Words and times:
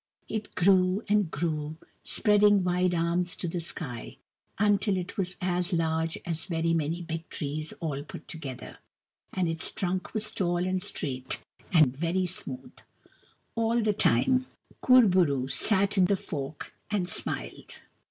It 0.27 0.55
grew 0.55 1.03
and 1.07 1.29
grew, 1.29 1.77
spreading 2.01 2.63
wide 2.63 2.95
arms 2.95 3.35
to 3.35 3.47
the 3.47 3.59
sky, 3.59 4.17
until 4.57 4.97
it 4.97 5.15
was 5.15 5.35
as 5.39 5.73
large 5.73 6.17
as 6.25 6.45
very 6.45 6.73
many 6.73 7.03
big 7.03 7.29
trees 7.29 7.71
all 7.73 8.01
put 8.03 8.27
together: 8.27 8.79
and 9.31 9.47
its 9.47 9.69
trunk 9.69 10.15
was 10.15 10.31
tall 10.31 10.57
and 10.57 10.81
straight 10.81 11.43
and 11.71 11.95
very 11.95 12.25
smooth. 12.25 12.73
All 13.53 13.79
the 13.83 13.93
time, 13.93 14.47
Kur 14.81 15.05
bo 15.05 15.21
roo 15.21 15.47
sat 15.47 15.99
in 15.99 16.05
the 16.05 16.15
fork 16.17 16.73
and 16.89 17.07
smiled. 17.07 17.75